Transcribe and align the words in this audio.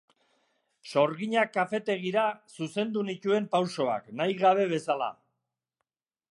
Sorginak 0.91 1.51
kafetegira 1.57 2.23
zuzendu 2.57 3.05
nituen 3.11 3.47
pausoak, 3.55 4.11
nahi 4.23 4.37
gabe 4.43 4.69
bezala. 4.75 5.15